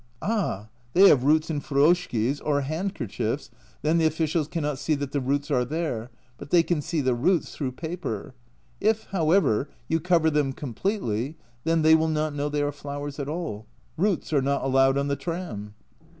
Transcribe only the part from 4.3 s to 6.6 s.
cannot see that the roots are there, but